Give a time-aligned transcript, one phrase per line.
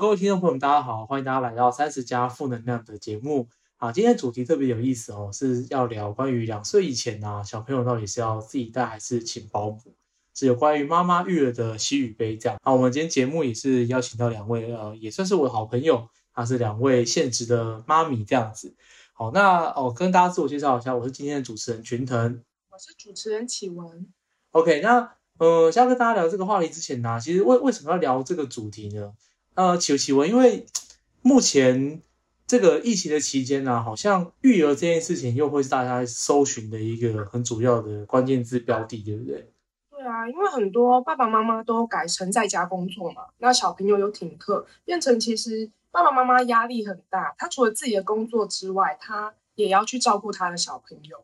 [0.00, 3.50] 各位听众朋友们，大家好，欢迎大家来到三十加负能量的节目。
[3.76, 9.78] 啊，今天主题特别有意思哦，是要聊关于两岁以前啊，小朋友到底是要自己带还是请保姆，
[10.34, 12.58] 是有关于妈妈育儿的喜与悲这样。
[12.62, 18.74] 啊，我们今天节目也是邀请到两位，呃，也算是我的好朋友，他是两位现职的妈咪这样子。
[19.12, 24.08] 好，那哦，跟大家自我介绍一下，我是今天的主持人群腾，我是主持人启文。
[24.52, 29.12] OK，那呃，想要跟大家聊这个话题之前呢，其实为为什么要聊这个主题呢？
[29.60, 30.64] 呃，启启文，因为
[31.20, 32.00] 目前
[32.46, 39.52] 这个疫情的期间呢，好像育儿这件事情又会是大家搜寻的一个很主要的关键字标的，对不对？
[39.90, 47.34] 对啊，因为很多爸爸妈妈都改成在家工作嘛，那小朋友有停课，变成其实爸爸妈妈压力很大。
[47.36, 51.22] 他除了自己的工作之外，他也要去照顾他的小朋友。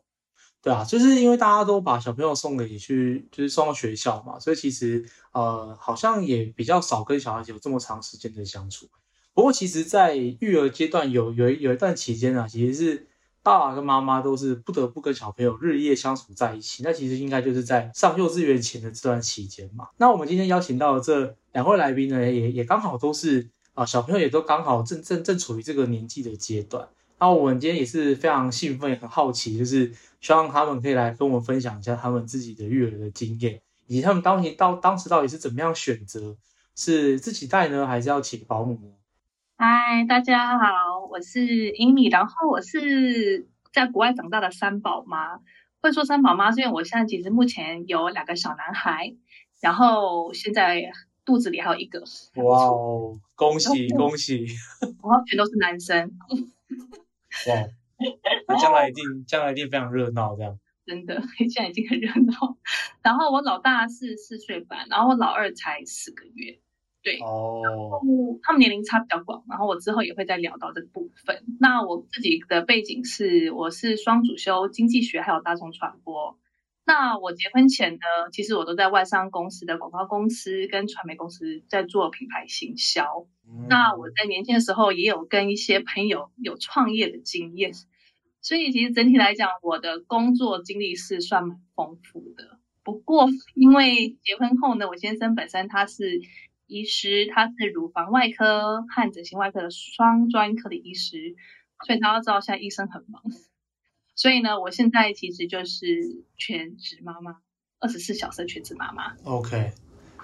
[0.67, 8.85] 对啊，就是因为大家都把小朋友送给你去，就是送到学校嘛，所以其实呃，好像也比较少跟小孩子有这么长时间的相处。
[9.33, 13.07] 不过，其实，在育儿阶段有有有一段期间啊，其实是
[13.41, 16.83] 爸爸跟妈妈都是不得不跟小朋友日夜相处在一起。
[16.83, 19.87] 那其实应该就是在上幼稚园前的这段期间嘛。
[19.95, 26.89] 那我们今天邀请到的这两位来宾呢，也也刚好都是啊，小朋友也都刚好正正正处于这个年纪的阶段。
[27.19, 36.37] 那我们今天也是非常兴奋，也很好奇，就是希望他们可以来跟我们分享一下他们自己的育儿的经验，以及他们当年到当时到底是怎么样选择，
[36.75, 38.93] 是自己带呢，还是要请保姆呢？
[39.57, 45.39] 嗨，大家好，我是英米，然后我是在国外长大的三宝妈。
[45.79, 49.15] 会说三宝妈，是因为我现在其实目前有两个小男孩，
[49.59, 50.91] 然后现在
[51.25, 52.03] 肚子里还有一个。
[52.35, 54.45] 哇哦，恭喜恭喜！
[54.81, 56.11] 然后全都是男生。
[57.47, 57.67] 哇，
[58.47, 62.57] 那将来一定将来一定非常热闹，这样真的， 现在已经很热闹。
[63.01, 66.59] 然后我老大是四岁半，然后我老二才四个月，
[67.03, 67.99] 对哦，
[68.41, 69.43] 他们年龄差比较广。
[69.49, 71.43] 然后我之后也会再聊到这个部分。
[71.59, 76.37] 那我自己的背景是，我是双主修经济学还有大众传播。
[76.87, 77.99] 那我结婚前呢，
[78.31, 83.27] 其实我都在外商公司的广告公司跟传媒公司在做品牌行销。
[83.67, 87.73] 那我在年轻的时候也有跟一些朋友有创业的经验，
[88.41, 92.57] 所以其实整体来讲，我的工作经历是算蛮丰富的。
[92.83, 96.21] 不过因为结婚后呢，我先生本身他是
[96.67, 101.35] 医师，他是乳房外科和整形外科的双专科的医师，
[101.85, 103.21] 所以大家知道现在医生很忙。
[104.17, 105.85] 所以呢，我现在其实就是
[106.35, 107.35] 全职妈妈，
[107.79, 109.13] 二十四小时全职妈妈。
[109.23, 109.73] OK，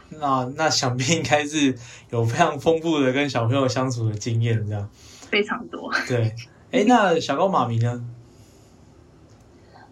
[0.09, 1.78] 那那想必应该是
[2.09, 4.90] 有非常丰富的跟小朋友相处的经验，这样
[5.30, 5.94] 非常多。
[6.08, 6.34] 对，
[6.72, 8.03] 哎，那小高妈咪呢？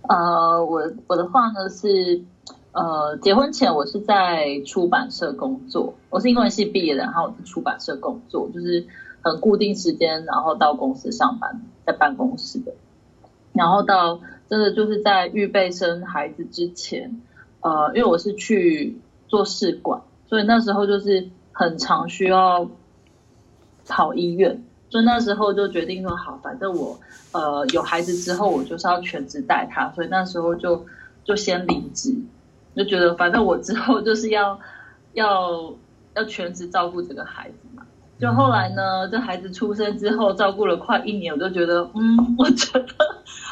[0.09, 2.23] 呃，我我的话呢是，
[2.72, 8.88] 呃，结婚前我是在出版社工作，我是英文系毕业的，然后我是出版社工作，就是
[9.22, 12.73] 很固定时间，然后到公司上班，在办公室的。
[13.53, 17.22] 然后到真的就是在预备生孩子之前，
[17.62, 18.97] 呃，因为我是去
[19.28, 22.69] 做试管，所以那时候就是很常需要
[23.88, 27.00] 跑医院，所以那时候就决定说好，反正我
[27.31, 30.85] 呃有孩子之后，我就是要全职带他，所以那时候就
[31.23, 32.16] 就先离职，
[32.75, 34.59] 就觉得反正我之后就是要
[35.13, 35.73] 要
[36.13, 37.56] 要全职照顾这个孩子。
[38.21, 42.93] 就后来呢，这孩子出生之后，照顾了快一年，我就觉得，嗯，我觉得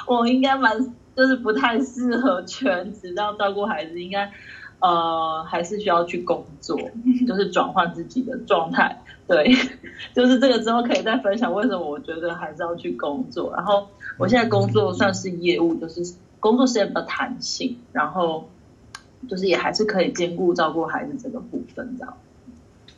[0.06, 4.32] 我应该蛮，就是不太适合全职这样照顾孩子，应该，
[4.80, 6.80] 呃，还是需要去工作，
[7.28, 9.02] 就是转换自己的状态。
[9.28, 9.52] 对，
[10.14, 13.52] 就是这个之后可以再分享为什么我觉得还是要去工作。
[13.56, 13.88] 然后
[14.20, 18.48] 我现在工作算是业务，就是工作时间比较弹性，然后
[19.28, 22.14] 就是也还是可以兼顾照顾孩子这个部分这样。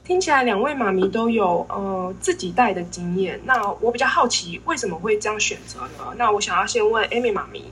[0.04, 6.14] 听起来两位妈咪都有呃自己带的经验，那我比较好奇为什么会这样选择呢？
[6.18, 7.64] 那我想要先问 Amy 妈咪。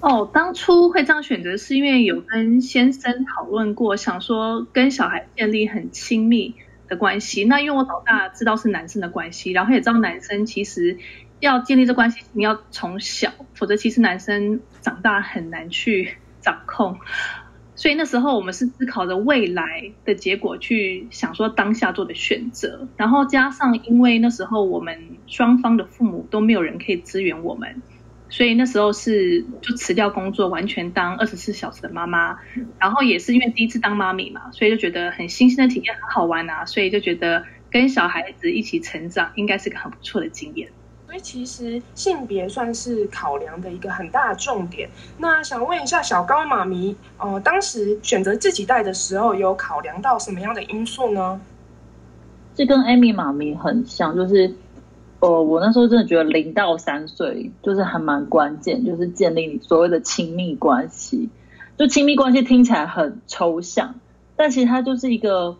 [0.00, 6.54] 哦，当初会这样选择是因为有跟先生讨论过，想说跟小孩建立很亲密
[6.88, 7.44] 的关系。
[7.44, 10.98] 那因为我老大知道是男生的关系，然后也知道男生其实
[11.40, 16.98] 要建立这关系，你要从小，否则其实男生长大很难去掌控。
[17.76, 27.82] 所以那时候我们是思考着未来的结果去想说当下做的选择，然后加上因为那时候我们双方的父母都没有人可以支援我们，
[28.30, 32.38] 所以那时候是就辞掉工作，完全当二十四小时的妈妈。
[32.80, 40.70] 然后也是因为第一次当妈咪嘛，所以就觉得很新鲜的体验，很好玩啊，所以就觉得跟小孩子一起成长应该是个很不错的经验。
[41.06, 44.90] 所以其实性别算是考量的一个很大的重点。
[45.18, 51.40] 那想问一下小高妈咪，呃，当时选择自己带的时候，有考量到什么样的因素呢？
[52.54, 54.54] 这跟 Amy 妈咪很像，就是，
[55.20, 61.28] 呃，我那时候真的觉得零到三岁就是还蛮关键，就是建立你所谓的亲密关系。
[61.78, 63.94] 就亲密关系听起来很抽象，
[64.34, 65.58] 但其实它就是一个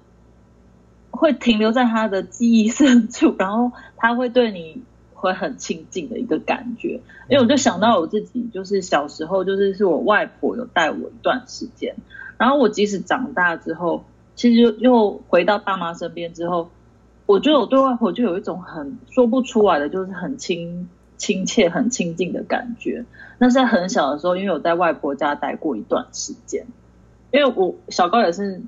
[1.10, 4.82] 会停留在他的记忆深处，然后他会对你
[5.16, 7.00] 会很亲近的一个感觉。
[7.28, 11.96] 因为我就想到我自己，就是小时候，就是是我外婆有带我一段时间，
[12.38, 14.04] 然后我即使长大之后，
[14.36, 16.70] 其实又又回到爸妈身边之后。
[17.28, 23.04] 我觉得我对外婆就有一种很说不出来的，就是很亲亲切、很亲近的感觉。
[23.38, 26.64] 那在很小的时候，因为我在外婆家待过一段时间，
[27.32, 28.62] 因为我小高也是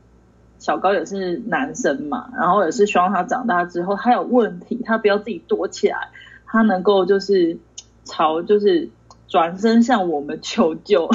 [0.58, 6.08] 小高也是男生嘛，然后也是希望他长大之后他有问题，他不要自己躲起来，
[6.48, 7.56] 他能够就是
[8.04, 8.88] 朝就是
[9.28, 11.08] 转身向我们求救，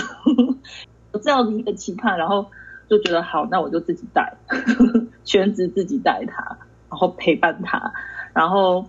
[1.11, 2.45] 有这样的一个期盼，然后
[2.89, 4.33] 就觉得好，那我就自己带，
[5.25, 6.57] 全职自己带他。
[6.93, 7.91] 然后陪伴他，
[8.33, 8.85] 然后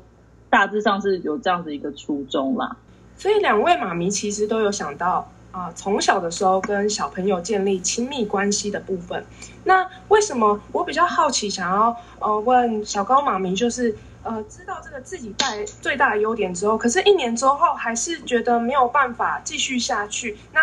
[0.51, 2.77] 大致上是有这样子一个初衷啦。
[3.17, 9.25] 所以两位妈咪其实都有想到啊，从小的时候跟小朋友建立亲密关系的部分。
[9.65, 20.37] 那为什么我比较好奇，想要呃问小高妈咪，就是呃知道这个自己带最大的优点之后，可是一年之后还是觉得没有办法继续下去。
[20.53, 20.61] 那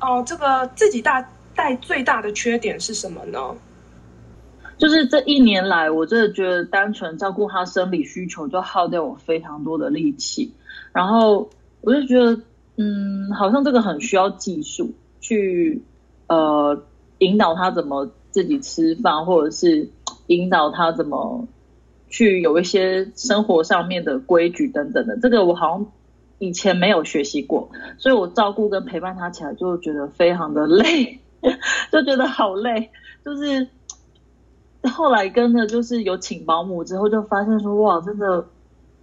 [0.00, 1.24] 哦，这个自己大
[1.54, 3.38] 带最大的缺点是什么呢？
[4.78, 10.52] 就是这一年来，我真的觉得单纯照顾他生理需求就耗掉我非常多的力气，
[10.92, 11.48] 然后
[11.82, 12.40] 我就觉得，
[12.78, 15.80] 嗯，好像这个很需要技术去，
[16.26, 16.82] 呃，
[17.18, 19.88] 引导他怎么自己吃饭，或者是
[20.26, 21.46] 引导他怎么
[22.12, 25.86] 去有一些生活上面的规矩等等的，这个我好像
[26.38, 31.18] 以前没有学习过，所以我照顾跟陪伴他起来就觉得非常的累，
[31.90, 32.90] 就觉得好累，
[33.24, 33.66] 就是。
[34.84, 38.48] 后来跟着就是有请保姆之后，就发现说哇，真的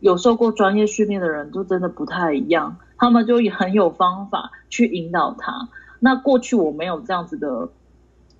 [0.01, 2.75] 有受过专业训练的人，就真的不太一样。
[2.97, 5.69] 他们就也很有方法去引导他。
[6.01, 7.69] 那过去我没有这样子的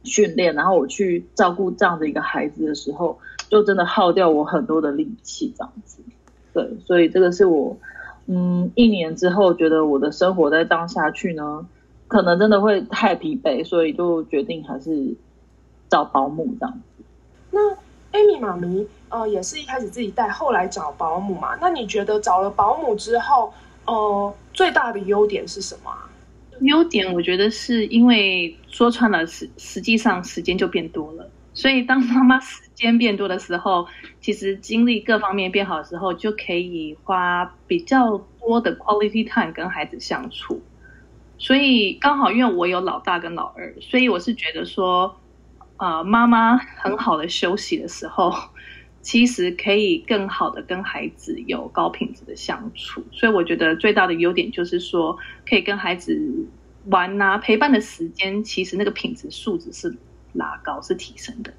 [0.04, 3.20] 训练，然后我去照顾这样的一个孩子的时候，
[3.50, 6.02] 就真的耗掉我很多的力气，这样子。
[6.54, 7.76] 对，所以这个是我
[8.28, 11.66] 嗯一年之后觉得我的生活再当下去呢，
[12.08, 15.16] 可能真的会太疲惫，所以就决定还是
[15.90, 17.04] 找保姆这样子。
[17.52, 17.60] 那
[18.12, 21.56] Amy 妈咪，呃，也是一开始自己带，后来找保姆嘛。
[21.62, 23.54] 那你觉得找了保姆之后，
[23.86, 25.92] 呃，最大的优点是什么？
[26.62, 31.30] 优点我觉得是因为说穿了，实实际上时间就变多了。
[31.60, 33.86] 所以当妈妈时间变多的时候，
[34.22, 40.62] 其实精力各方面变好的时候，就可以花比较多的 quality time 跟孩子相处。
[41.38, 45.16] 所以刚好因为我有老大跟老二，所以我是觉得说。
[45.82, 48.34] 啊，妈妈很好的休息的时候，
[49.02, 53.02] 其实可以更好的跟孩子有高品质的相处。
[53.14, 55.18] 所以我觉得最大的优点就是说，
[55.48, 56.22] 可以跟孩子
[56.88, 59.98] 玩呐，陪伴的时间，其实那个品质素质是
[60.34, 61.52] 拉高，是提升的。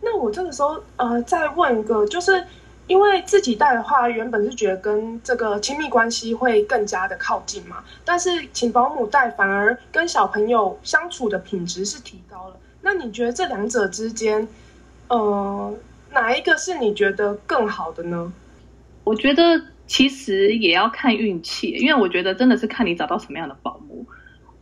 [0.00, 2.44] 那我这个时候呃，再问一个，就是
[2.86, 12.56] 因为自己带的话，原本是觉得跟这个亲密关系会更加的靠近嘛，但是请保姆带，反而跟小朋友相处的品质是提高了。
[12.82, 14.46] 那你觉得这两者之间，
[15.08, 15.74] 呃，
[16.12, 18.30] 哪一个是你觉得更好的呢？
[19.04, 23.83] 我觉得其实也要看运气，因为我觉得真的是看你找到什么样的保姆。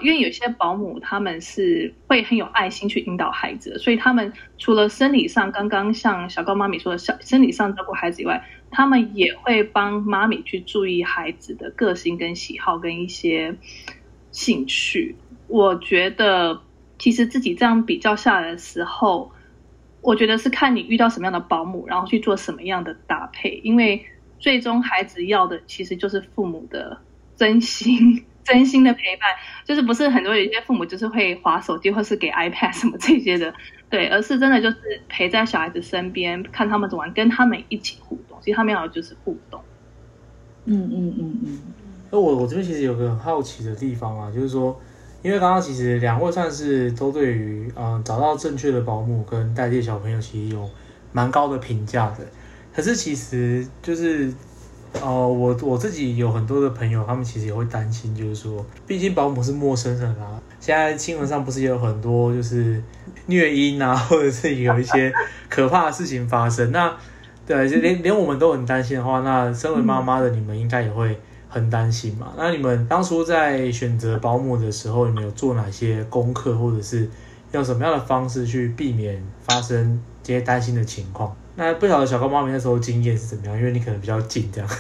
[0.03, 13.57] 因为有些保姆他们是会很有爱心去引导孩子，所以他们除了生理上刚刚像小高妈咪说的，小生理上照顾孩子以外，他们也会帮妈咪去注意孩子的个性跟喜好跟一些
[14.31, 15.15] 兴趣。
[15.49, 16.61] 我觉得。
[16.99, 19.33] 其实自己这样比较下来的时候，
[20.03, 23.61] 我觉得是看你遇到什么样的保姆，然后去做什么样的搭配。
[23.65, 24.07] 因为
[24.39, 26.97] 最终孩子要的其实就是父母的
[27.35, 29.29] 真心、真心的陪伴，
[29.65, 33.53] 就是不是很多有些父母就是会划手机或是给 iPad 什么这些的，
[33.89, 38.39] 对，而是真的就是陪在小孩子身边，看他们怎么玩，跟他们一起互动。
[38.41, 39.61] 其实他们要的就是互动。
[40.65, 41.59] 嗯嗯嗯嗯。
[42.11, 44.81] 那我我这边其实有个很好奇的地方啊，就是说。
[45.25, 50.69] 因为刚刚其实两位算是都对于嗯找到正确的保姆跟代替小朋友其实有
[51.13, 52.27] 蛮高的评价的，
[52.75, 54.35] 可是其实就是
[55.01, 62.83] 哦我我自己有很多的朋友，他们其实也会担心，就是说毕竟保姆是陌生人啊，现在新闻上不是也有很多就是
[63.27, 65.13] 虐婴啊，或者是有一些
[65.49, 66.95] 可怕的事情发生，那
[67.47, 71.19] 对，就连连我们都很担心的话，那身为妈妈的你们应该也会。
[71.55, 72.33] 很担心嘛？
[72.39, 77.07] 那你们当初在选择保姆的时候，你们有做哪些功课，或者是
[77.53, 81.37] 用什么样的方式去避免发生这些担心的情况？
[81.55, 83.59] 那不晓得小高妈咪那时候经验是怎么样？
[83.59, 84.71] 因为你可能比较近，这样。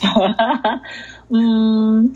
[1.28, 2.12] 嗯，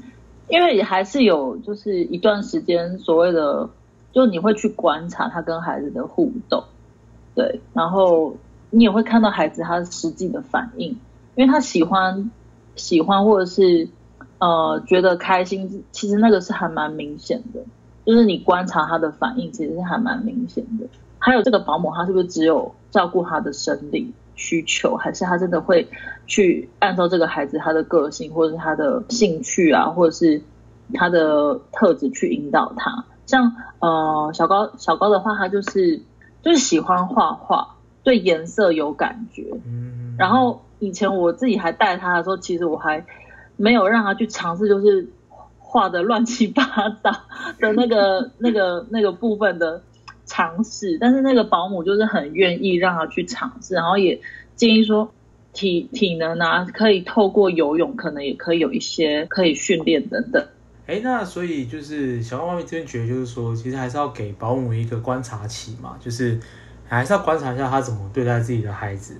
[0.48, 3.70] 因为还是有，就是一段时间所谓的，
[4.12, 6.64] 就你会去观察他跟孩子的互动，
[7.34, 8.36] 对，然后
[8.70, 10.90] 你也会看到孩子他实际的反应，
[11.36, 12.30] 因为他喜欢
[12.75, 13.88] 喜欢或者是
[14.38, 17.60] 呃觉得开心，其实那个是还蛮明显的，
[18.04, 20.86] 就是你观察他的反应，其实是还蛮明显的。
[21.18, 25.86] 还有这个保姆，他是不是只有照顾他的生理需求，还是他真的会
[26.26, 30.40] 去按照这个孩子他的个性，或者是他的兴趣啊，或者是
[30.94, 33.04] 他的特质去引导他？
[33.26, 36.00] 像呃小高小高的话，他就是
[36.40, 39.44] 就是喜欢画画，对颜色有感觉。
[39.66, 40.16] 嗯。
[40.16, 43.04] 然后以前我自己还带他的时候，其实我还
[43.56, 45.06] 没有让他去尝试，就是
[45.58, 46.64] 画的乱七八
[47.02, 47.10] 糟
[47.60, 49.82] 的那个 那个那个部分的。
[50.26, 54.21] 尝试，但是那个保姆就是很愿意让他去尝试，然后也
[54.56, 55.11] 建议说
[55.52, 60.47] 体体能啊，可以透过游泳，可能也可以有一些可以训练等等。
[60.87, 66.38] 哎，那所以就是小猫妈咪这边觉得，就是说其实还是要给保姆一个观察期嘛，就是
[66.87, 69.16] 还是要观察一下他怎么对待自己的孩子。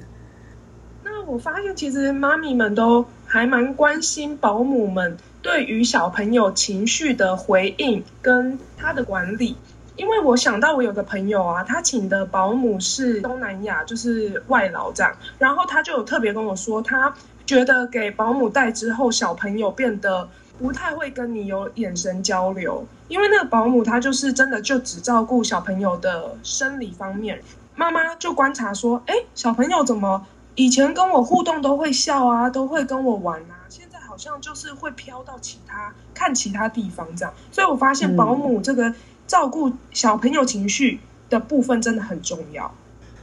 [1.03, 9.57] 那我发现其实妈咪们都还蛮关心保姆们对于小朋友情绪的回应跟他的管理。
[9.97, 17.15] 因为我想到我有个朋友啊，他请的保姆是东南亚，就是外劳这样，然后他就有特别跟我说，他
[17.47, 27.41] 觉得给保姆带之后，小朋友变得不太会跟你有眼神交流，因为那个保姆他就是真的就只照顾小朋友的生理方面，
[27.75, 30.27] 妈妈就观察说，哎，小朋友怎么
[30.57, 38.93] 以前跟我互动都会笑啊，都会跟我玩啊，现在好像就是会飘到其他看其他地方这样，所以我发现保姆这个。
[39.27, 42.73] 照顾小朋友情绪的部分真的很重要，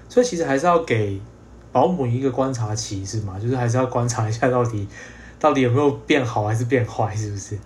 [0.10, 1.19] 所以其实还是要给
[1.72, 3.39] 保姆一个观察期，是吗？
[3.39, 4.88] 就是还是要观察一下到底
[5.39, 7.57] 到底有没有变好还是变坏，是不是？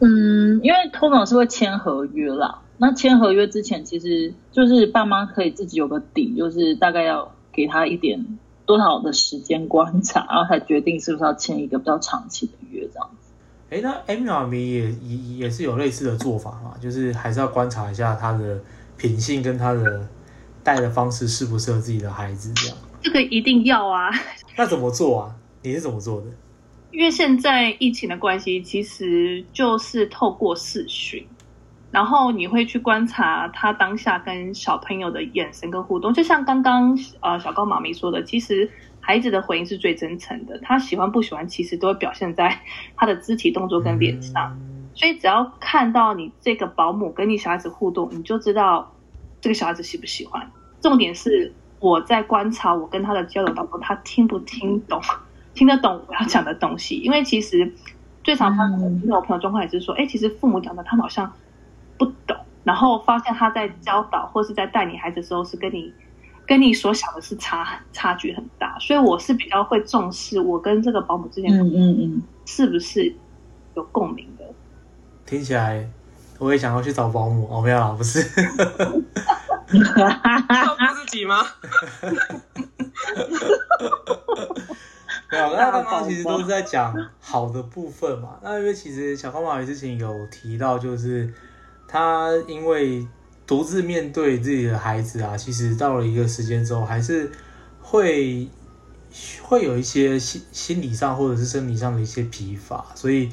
[0.00, 2.60] 嗯，因为通常是会签合约啦。
[2.78, 13.10] 那签合约之前，其实就是爸妈可以自己有个底，就是大概要给他一点多少的时间观察，然后才决定是不是要签一个比较长期的约这样。
[13.72, 18.60] 哎，那 M 妈咪也也也是有类似的做法嘛，就是还是要观察一下他的
[18.98, 20.06] 品性跟他的
[20.62, 22.76] 带的方式适不适合自己的孩子，这样。
[23.00, 24.10] 这个一定要啊。
[24.58, 25.34] 那怎么做啊？
[25.62, 26.26] 你是怎么做的？
[26.90, 31.26] 因为现在疫情的关系，其实就是透过视讯，
[31.90, 38.70] 然后你会去观察他当下跟小朋友的眼神跟互动，就像刚刚呃小高妈咪说的，其实。
[39.04, 42.56] 孩子的回应是最真诚的，他喜欢不喜欢，其实都会表现在
[42.96, 44.56] 他的肢体动作跟脸上。
[44.94, 48.94] 所以只要看到你这个保姆跟你小孩子互动，你就知道
[49.40, 50.48] 这个小孩子喜不喜欢。
[50.80, 55.00] 重点是我在观察我跟他的交流当中，他听不听懂，
[55.52, 56.94] 听得懂我要讲的东西。
[56.96, 57.74] 因为其实
[58.22, 61.32] 最常发生的，我朋友状况也是说，哎，其实父母讲的他好像
[61.98, 65.92] 不懂，然后发现他在教导或是在带你孩子的时候是跟你。
[66.52, 73.10] 跟你所想的是差差距很大，所以我是比较会重视我跟这个保姆之间，嗯嗯嗯，是不是
[73.74, 74.44] 有共鸣的？
[75.24, 75.88] 听起来
[76.38, 78.22] 我也想要去找保姆，哦，没有啦，不是，
[79.72, 81.38] 照顾自己吗？
[85.32, 88.38] 没有，那刚刚其实都是在讲好的部分嘛。
[88.42, 91.32] 那因为其实小康马之前有提到，就是
[91.88, 93.08] 他因为。
[93.52, 97.30] 独自面对自己的孩子啊，其实到了一个时间之后，还是
[97.82, 98.48] 会
[99.42, 103.28] 会有一些心心理上或者是生理上的一些疲乏，所以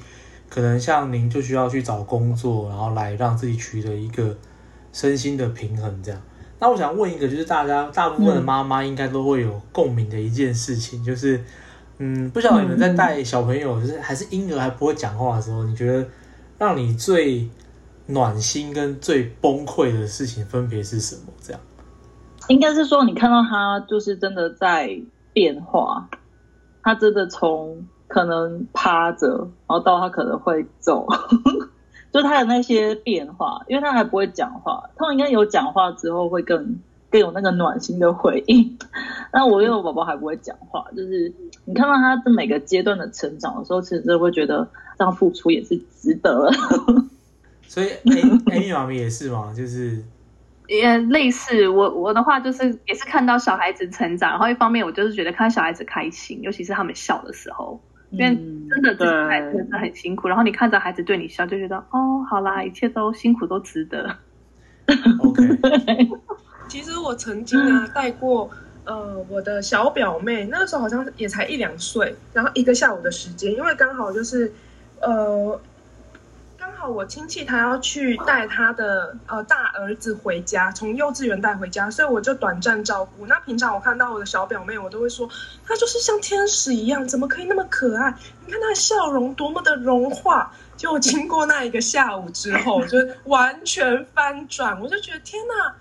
[0.49, 4.37] 可能像您就需要去找工作，然后来让自己取得一个
[4.91, 6.03] 身心的平衡。
[6.03, 6.21] 这样，
[6.59, 11.41] 那我想问一个，就是大家大部分的妈妈应该都会有共鸣的一件事情，就是
[11.99, 16.05] 嗯，不晓得你们在带小朋友，就是还是婴儿还不会讲话的时候，你觉得
[16.57, 17.47] 让你最
[18.11, 21.31] 暖心跟最崩溃的事情分别是什么？
[21.39, 21.61] 这样，
[22.47, 24.99] 应该是说你看到他就是真的在
[25.31, 26.09] 变化，
[26.81, 29.27] 他真的从可能趴着，
[29.67, 31.05] 然后到他可能会走，
[32.11, 36.79] 就他的那些变化，因为他还不会讲话，他应该有讲话之后会更
[37.11, 38.75] 更有那个暖心的回应。
[39.31, 41.31] 那我因为我宝宝还不会讲话，就是
[41.65, 46.49] 你看到他的每个阶段的成长的时候，其实真的会觉得这样付出也是值得。
[47.69, 47.87] 所以，
[48.51, 50.03] A A 妈咪也是嘛，就是
[50.67, 58.35] 也类似我我的话，就是也是看到小孩子成长，然后一方面我就是觉得看小孩子开心，尤其是他们笑的时候，因为
[58.69, 64.17] 真的这孩子真的很辛苦，然后你看着孩子对你笑，就觉得哦，好啦，一切都辛苦都值得。
[65.19, 65.43] OK，
[66.67, 68.49] 其实我曾经啊带过
[68.83, 74.51] 呃我的小表妹，那个时候好像也才一两岁，然后一个下午的时间，因为刚好就是
[75.01, 75.61] 呃。
[76.89, 83.27] 好，我亲戚他要去带他的呃大儿子回家，从幼稚园带回家，所以我就短暂照顾。
[83.27, 85.29] 那平常我看到我的小表妹，我都会说，
[85.67, 88.11] 她就是像天使一样，怎么可以那么可爱？
[88.43, 90.51] 你看她的笑容多么的融化。
[90.77, 95.75] 就经过那一个下午之后， 就完全翻转，我就觉得天哪，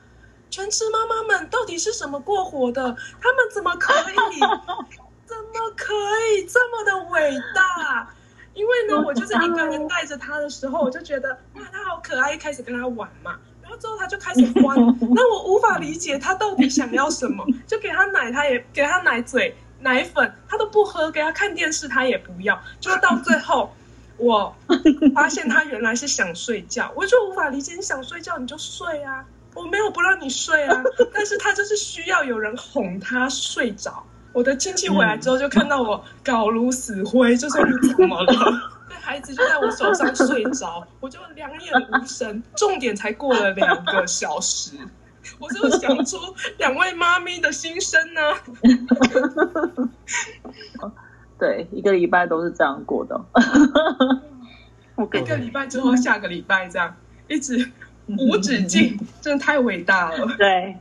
[0.51, 2.83] 全职妈妈们到底是怎么过活的？
[3.23, 4.41] 他们怎么可以，
[5.25, 5.95] 怎么可
[6.35, 8.11] 以这么的伟大？
[8.59, 14.77] 因为呢， 我就是一个人带着他的时候，我就觉得哇，他好可爱，一开始跟他玩嘛，然后之后他就开始欢，
[15.15, 23.73] 那我无法理解他到底想要什么，就给他奶，他也给他奶嘴、奶粉，他都不喝，给他看电视他也不要，就到最后，
[24.17, 24.57] 我
[25.15, 29.25] 发现他原来是想睡觉，我就无法理解，你想睡觉你就睡啊，
[29.55, 30.83] 我没有不让你睡啊，
[31.15, 34.05] 但是他就是需要有人哄他睡着。
[34.33, 38.33] 我的亲戚回来之后，就看到我搞如死灰，就说你怎么了？
[38.91, 42.43] 那孩子就在我手上睡着，我就两眼无神。
[42.57, 44.73] 重点才过了两个小时，
[45.39, 46.17] 我就想出
[46.59, 48.21] 两位妈咪的心声呢。
[51.39, 53.21] 对，一个礼拜都是这样过的。
[55.13, 56.97] 一个礼拜之后，下个礼拜这样，
[57.29, 57.71] 一直
[58.07, 60.27] 无止境，真的太伟大了。
[60.37, 60.77] 对。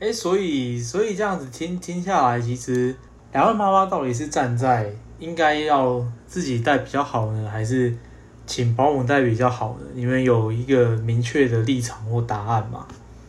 [0.00, 2.94] 哎，所以所以这样子听听下来，其实
[3.32, 7.96] 两位妈妈到底是站在应该要自己带比较好呢，还是
[8.44, 9.86] 请保姆带比较好呢？
[9.94, 12.86] 你们有一个明确的立场或答案吗？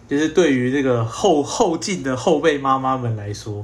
[0.08, 3.64] 就是对于这个后后进的后辈妈妈们来说，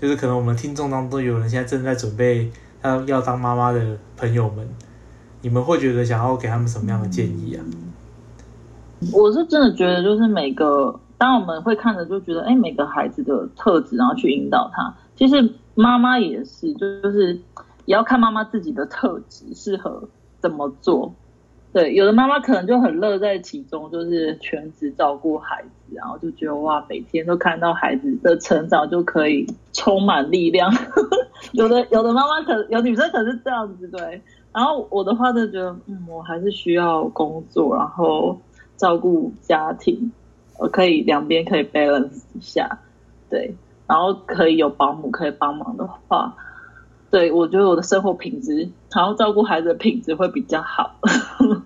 [0.00, 4.68] 就是可能我们听众当中有人现在正在准备要要当妈妈的朋友们，
[5.40, 7.64] 你们会觉得想要给他们什么样的建议啊？
[9.12, 11.00] 我是真的觉得，就是每个。
[11.24, 14.94] 当我们会看着就觉得，哎，每个孩子的特质，然后去引导他。
[15.16, 17.32] 其实妈妈也是，就是
[17.86, 20.06] 也要看妈妈自己的特质适合
[20.38, 21.14] 怎么做。
[21.72, 30.70] 对，有的妈妈可能就很乐在其中，就是全职照顾孩子，然后就觉得哇，每天都看到孩子的成长就可以充满力量。
[31.52, 34.20] 有的有的妈妈可有女生可是这样子对，
[34.52, 38.38] 然后我的话就觉得，嗯，我还是需要工作，然后
[38.76, 40.12] 照顾家庭。
[40.58, 42.78] 我可以两边可以 balance 一下，
[43.28, 43.54] 对，
[43.86, 46.34] 然后可以有保姆可以帮忙的话，
[47.10, 50.98] 对我觉得我的生活品质，然后照顾孩子的品质会比较好。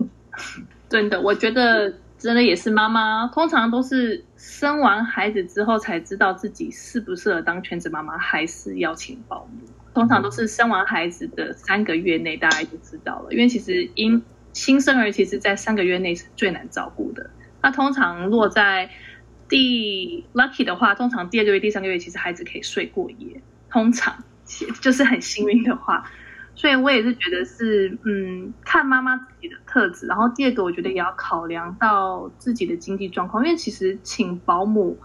[0.89, 9.69] 真的，我觉得真的也是妈妈，通常都是生完孩子之后才知道自己适不适合当全职妈妈，还是要请保姆。
[9.95, 14.23] 通常都是生完孩子的三个月内，大家就知道了，因为其实因
[14.53, 17.29] 新生儿其实在三个月内是最难照顾的。
[17.61, 18.91] 那通常落在
[19.49, 23.41] 第 lucky 的话，通常第二个月、第三个月，其实孩子可以睡过夜。
[23.71, 24.17] 通常
[24.81, 26.03] 就是很幸运的话，
[26.55, 30.07] 所以我也是觉得是嗯，看妈妈自己的特质。
[30.07, 34.99] 然后第二个，我觉得也要考量到自己的经济状况，因为其实请保姆，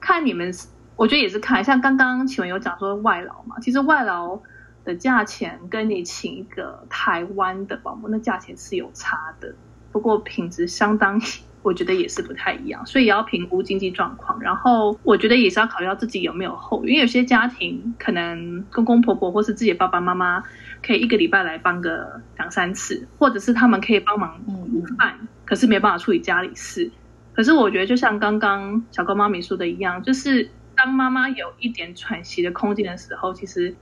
[0.00, 0.52] 看你们，
[0.96, 1.64] 我觉得也是看。
[1.64, 4.38] 像刚刚请文有讲说外劳嘛，其实外劳
[4.84, 9.54] 的价钱跟你请一个台湾的保姆，那价钱是有差的，
[9.92, 11.20] 不过品质相当。
[11.62, 14.40] 我觉得也是不太一样，所以也要评估经济状况。
[14.40, 20.42] 然后我觉得也是要考虑到自己有没有后，因为有些家庭可能公公婆婆或是自己爸爸妈妈
[20.82, 26.90] 可以一个礼拜来帮个两三次，或者是他们可以帮忙午饭，可是没办法处理家里事。
[27.34, 33.74] 可是我觉得就像刚刚小高妈咪说的一样，就是当妈妈有一点喘息的空间的时候，其实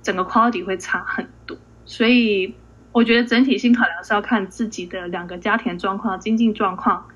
[0.00, 1.56] 整个 quality 会差很多。
[1.84, 2.54] 所以
[2.92, 7.06] 我觉得整体性考量是要看自己的两个家庭状况、经济状况。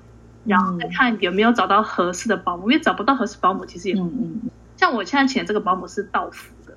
[0.43, 6.75] 然后再看有没有找到合适的保姆，因为找不到合适保姆，其实也嗯嗯，像我现在请的这个保姆是到府的，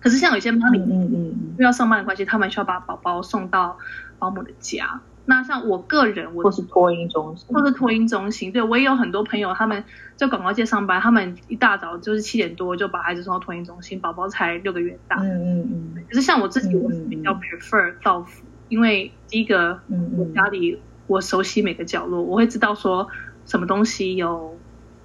[0.00, 1.14] 可是像有些妈咪嗯嗯
[1.52, 3.76] 因为要上班的关系，他们需要把宝宝送到
[4.18, 5.00] 保姆的家。
[5.26, 9.84] 那像我个人，我或是托婴中心，或是托婴中心，对我也有很多朋友，他们
[10.16, 15.18] 在广告界上班，他们一大早就是七点多就把孩子送到托婴中心，宝宝才六个月大。
[15.20, 16.04] 嗯嗯嗯。
[16.08, 20.80] 可是像我自己，我是比较 prefer 到府，因为第一个，嗯我家里。
[21.10, 23.08] 我熟悉每个角落，我会知道说
[23.44, 24.56] 什么东西有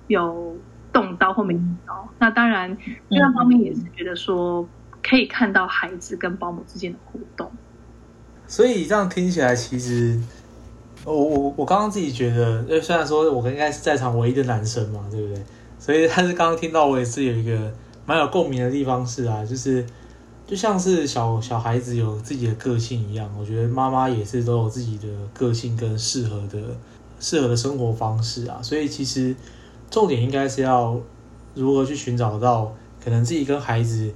[0.05, 0.55] 有
[0.93, 2.07] 动刀或没动刀。
[2.19, 2.77] 那当然，
[3.09, 4.69] 另外方面也是觉得说
[5.01, 7.51] 可以看到孩子跟保姆之间的互动。
[8.45, 10.21] 所以这样听起来，其实
[11.05, 15.43] 我我我刚刚自己觉得，因为虽然说我应该是在场唯一的男生嘛，对不对？
[15.79, 17.73] 所以但是刚刚听到我也是有一个
[18.05, 19.83] 蛮有共鸣的地方是啊，就是。
[20.47, 26.77] 就像是小小孩子有自己的个性一样，我觉得妈妈也是都有自己的个性跟适合的
[27.19, 28.59] 适合的生活方式啊。
[28.61, 29.35] 所以其实
[29.89, 30.99] 重点应该是要
[31.55, 34.13] 如何去寻找到可能自己跟孩子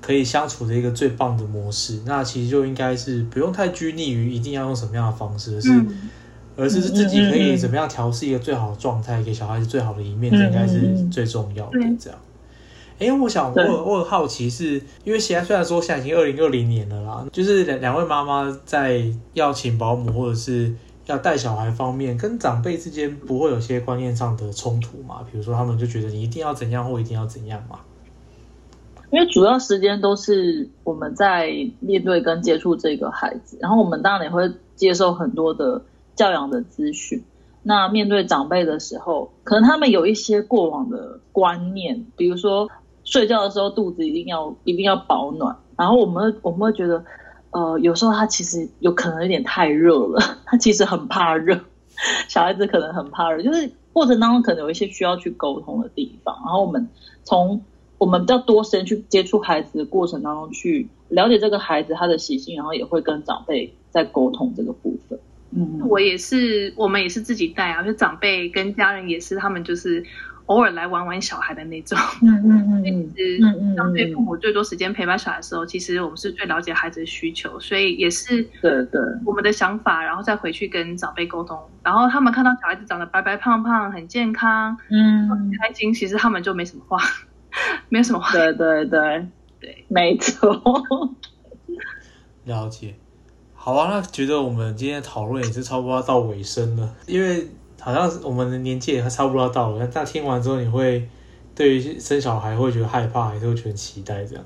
[0.00, 2.00] 可以相处的一个最棒的模式。
[2.04, 5.70] 那其实就应该是不用太拘泥于一定要用什么样的方式，是
[6.56, 11.78] 而是自己可以怎么样调试一个最好的状态，给小孩子最好的一面，这应该是最重要的。
[11.98, 12.18] 这样。
[13.00, 20.74] 哎，我想我我很好奇，是因为现在虽然说现在已经二零二零年了啦，就是两两位妈妈在要请保姆或者是
[21.06, 25.24] 要带小孩方面，跟长辈之间不会有些观念上的冲突嘛？
[25.32, 27.80] 比如说他们就觉得你一定要怎样或一定要怎样嘛？
[29.10, 35.82] 因为主要时间都是我们在面对跟接触这个孩子，然后我们当然也会接受很多的
[36.14, 37.24] 教养的资讯。
[37.62, 42.68] 那面对长辈的时候，可能他们有一些过往的观念，比如说。
[43.10, 47.04] 睡觉的时候肚子一定要一定要保暖，然后我们我们会觉得，
[47.50, 51.58] 呃，有时候他其实有可能有点太热了，他其实很怕热，
[52.28, 56.88] 小孩子可能很怕热，就是过程当中可能有一些需要去沟通的地方，然后我们
[57.24, 57.60] 从
[57.98, 65.18] 我们比较多时间去接触孩子的过程当中去了解这个孩子他的习性，然后也会跟长辈在沟通这个部分。
[65.50, 70.04] 嗯，我也是，我们也是自己带啊，就长辈跟家人也是，他们就是。
[70.50, 73.38] 偶尔来玩玩小孩的那种，嗯嗯嗯， 其实
[73.76, 79.00] 当对父母最多时间陪伴小孩的时候，其实我们是最了解孩子的需求，所以也是对对。
[79.24, 86.98] 我们的想法，然后再回去跟长辈沟通，然后他们看到小孩子长得白白胖胖，很健康，嗯，很开心，其实他们就没什么话，
[87.88, 89.26] 没有什么话，对对对。
[89.60, 90.50] 对，没错，
[92.44, 92.94] 了解，
[93.54, 97.46] 好啊，那觉得我们今天讨论也是差不多要到尾声了，因为。
[97.80, 101.08] 好像我们的年纪也差不多到了，但听完之后，你会
[101.54, 104.24] 对于生小孩会觉得害怕，还是会觉得期待？
[104.24, 104.44] 这样？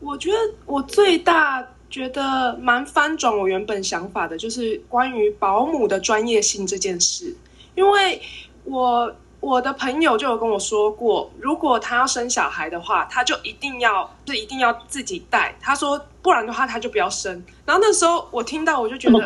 [0.00, 7.36] 我觉得我最大觉得蛮翻转我原本想法的，就是关于保姆的专业性这件事，
[7.74, 8.20] 因为
[8.64, 9.14] 我。
[9.42, 15.56] 我的朋友就有跟我说过，如果他要生小孩的话，他就一定要是一定要自己带。
[15.58, 17.32] 他说，不然的话他就不要生。
[17.64, 19.18] 然后那时候我听到，我就觉得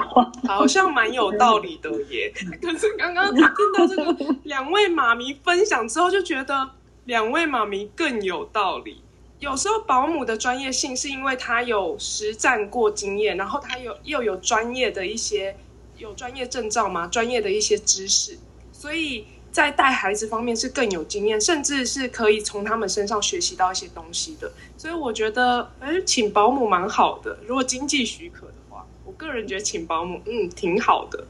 [0.47, 2.33] 好像蛮有道理的耶。
[2.61, 3.45] 可是刚刚听
[3.77, 6.71] 到这个两位妈咪分享之后，就觉得
[7.05, 9.03] 两位妈咪更有道理。
[9.41, 15.57] 有时候保姆的专业性是因为他有实战过经验，然后他有又有专业的一些
[15.99, 18.39] 有专业证照嘛，专业的一些知识，
[18.73, 19.27] 所以。
[19.55, 24.51] 在带孩子方面是更有经验，甚至是可以从他们身上学习到一些东西的。
[24.77, 27.39] 所以我觉得，哎，请保姆蛮好的。
[27.47, 31.25] 如果经济许可的话，我个人觉得请保姆，嗯，挺好的。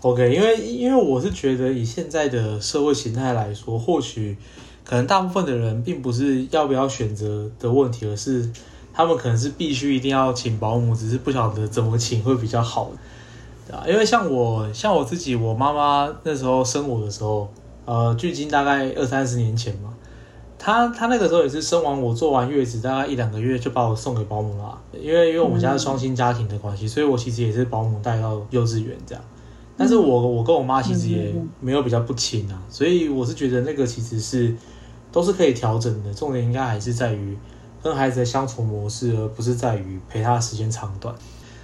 [0.00, 4.36] OK，因为因为我是觉得以现在的社会形态来说，或许
[4.84, 8.50] 可能大部分的人并不是要不要选择的问题，而是
[8.92, 12.90] 他们可能是必须一定要请保姆，只是不晓得怎么请会比较好。
[13.70, 17.48] 啊，因为像我，像我自己，我妈妈那时候生我的时候，
[17.84, 19.94] 呃，距今大概二三十年前嘛，
[20.58, 24.78] 她她那个时候也是生完我坐完月子，大概一两个月就把我送给保姆了。
[24.92, 29.24] 因为因为我们家是双薪家庭的关系，所以我其实也是保姆带到幼稚园这样。
[29.76, 34.54] 但是我我跟我妈其实也没有比较不亲啊，所以我是觉得那个其实是
[35.10, 37.36] 都是可以调整的，重点应该还是在于
[37.82, 41.14] 跟孩子的相处模式，而不是在于陪他的时间长短。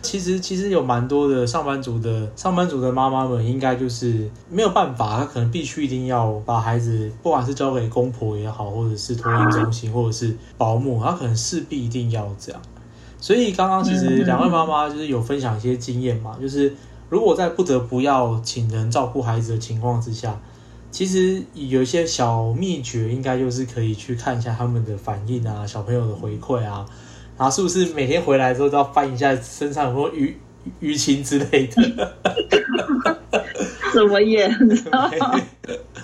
[0.01, 12.63] 其实，其实有蛮多的上班族的上班族的妈妈们，应该就是没有办法，她可能必须一定要把孩子，不管是交给公婆也好，或者是托婴中心，或者是保姆，她可能势必一定要这样。
[13.21, 16.73] 所以刚刚其实两位妈妈就是有分享一些经验嘛，就是
[17.09, 20.41] 如果在不得不要请人照顾孩子的情况之下，
[20.93, 26.87] 其实有一些小秘诀，应该就是可以去看一下他们的反应啊，小朋友的回馈啊。
[27.39, 30.35] 然后是不是每天回来之后都要翻一下身上有没有淤
[30.83, 32.17] 淤青之类的？
[33.95, 34.51] 怎么演？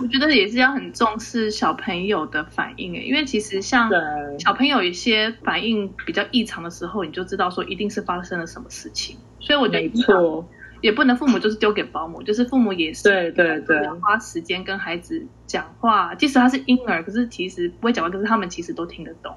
[0.01, 3.91] 我觉得也是要很重视小朋友的反应诶，因为其实像
[4.39, 9.17] 小朋友有些反应比较异常的时候，你就知道说一定是发生了什么事情。
[9.41, 10.49] 所以我觉得没错，
[10.81, 19.37] 也不能父母就是丢给保姆，就是父母也是对对对，花时间跟孩子讲话，即使他是婴儿，可是其实不会讲话，可是他们其实都听得懂。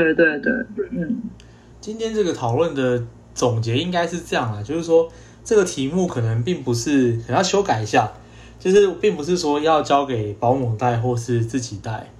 [0.00, 0.52] 对对对，
[0.92, 1.22] 嗯，
[1.78, 5.06] 今天这个讨论的总结应该是这样啊，就是说
[5.44, 8.10] 这个题目可能并不是可能要修改一下，
[8.58, 12.10] 就是并不是说要交给保姆带或是自己带，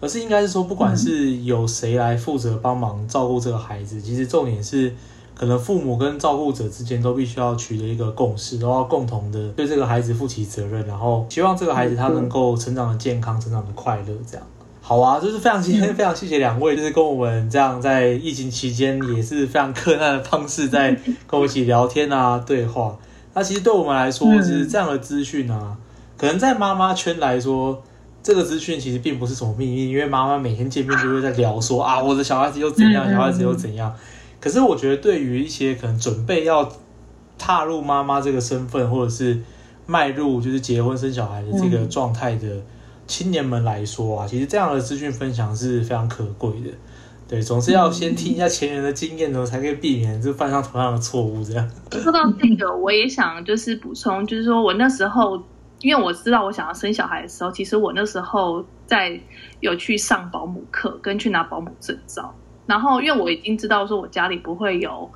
[0.00, 4.94] 而是应该是说不管是由谁来负责帮忙照顾这个孩子，其实重点是
[5.34, 14.46] 可能父母跟照顾者之间都必须要取得一个共识，都要共同的对这个孩子负起责任，然后希望这个孩子他能够成长的健康，成长的快乐，这样。
[14.88, 20.98] 好啊，就是非常今天非常谢谢两位，就是跟我们这样在疫情期间也是非常困难的方式在
[21.28, 22.96] 跟我一起聊天啊对话。
[23.34, 25.76] 那其实对我们来说，就是这样的资讯啊，
[26.16, 27.82] 可能在妈妈圈来说，
[28.22, 33.94] 这个资讯其实并不是什么秘密，因为妈妈每天见面就会在聊说啊，我的小孩子又怎样，小孩子又怎样。
[34.40, 36.66] 可是我觉得，对于一些可能准备要
[37.36, 39.38] 踏入妈妈这个身份，或者是
[39.84, 42.62] 迈入就是结婚生小孩的这个状态的
[43.08, 46.70] 青年们来说啊，其实这样的资讯分享是非常可贵的。
[47.26, 51.42] 对，总是要先听一下前人的经验呢，才可以避免就犯上同样的错误。
[51.44, 55.42] 这样说到这个，我也想就是补充，就是说我那时候，
[55.80, 59.20] 因为我知道我想要生小孩的时候，其实我那时候在
[59.60, 62.34] 有去上保姆课，跟去拿保姆证照。
[62.64, 65.10] 然后，因为我已经知道说我家里不会有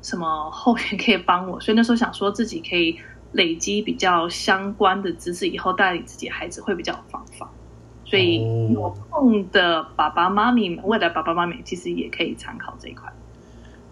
[0.00, 2.96] 什么后援可以帮我，所以那时候想说自己可以
[3.32, 7.50] 累积比较相关的知识，以后带领自己孩子会比较有方法。
[8.04, 13.12] 所以有空的爸爸妈咪们，未来爸爸妈咪其实也可以参考这一块。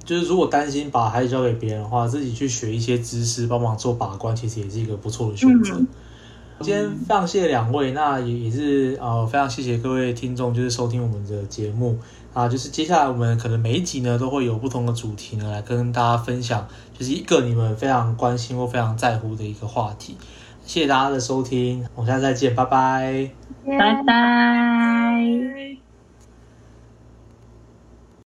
[0.04, 5.74] 就是如果担心把孩子交给别人的话，自己去学一些知识，帮忙做把关，其实也是一个不错的选择。
[6.60, 11.98] 今天非常谢谢两位，那也也是呃非常谢谢各位听众，就是收听我们的节目
[12.36, 12.48] 啊。
[12.48, 20.16] 就是接下来我们可能每一集呢都会有不同的主题呢来跟大家分享，就是一个你们非常关心或非常在乎的一个话题。
[20.64, 23.30] 谢谢大家的收听，我们下次再见，拜拜，
[23.64, 25.75] 拜拜。